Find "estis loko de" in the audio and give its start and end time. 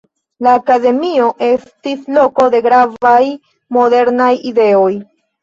1.47-2.63